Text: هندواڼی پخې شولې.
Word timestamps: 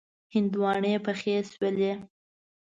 هندواڼی 0.33 0.93
پخې 1.05 1.35
شولې. 1.51 1.93